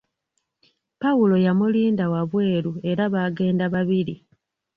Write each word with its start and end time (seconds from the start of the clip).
Pawulo 1.01 1.35
yamulinda 1.45 2.05
wabweru 2.13 2.71
era 2.91 3.03
baagenda 3.13 3.65
babiri. 3.73 4.15